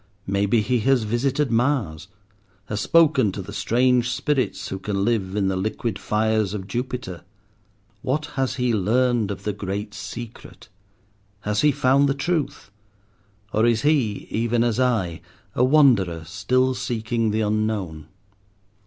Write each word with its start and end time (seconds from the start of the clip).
Maybe 0.25 0.61
he 0.61 0.79
has 0.79 1.03
visited 1.03 1.51
Mars; 1.51 2.07
has 2.65 2.81
spoken 2.81 3.31
to 3.33 3.41
the 3.43 3.53
strange 3.53 4.09
spirits 4.09 4.69
who 4.69 4.79
can 4.79 5.05
live 5.05 5.35
in 5.35 5.47
the 5.47 5.55
liquid 5.55 5.99
fires 5.99 6.55
of 6.55 6.65
Jupiter. 6.65 7.21
What 8.01 8.25
has 8.33 8.55
he 8.55 8.73
learned 8.73 9.29
of 9.29 9.43
the 9.43 9.53
great 9.53 9.93
secret? 9.93 10.69
Has 11.41 11.61
he 11.61 11.71
found 11.71 12.09
the 12.09 12.15
truth? 12.15 12.71
or 13.53 13.63
is 13.67 13.83
he, 13.83 14.27
even 14.31 14.63
as 14.63 14.79
I, 14.79 15.21
a 15.53 15.63
wanderer 15.63 16.23
still 16.25 16.73
seeking 16.73 17.29
the 17.29 17.41
unknown? 17.41 18.07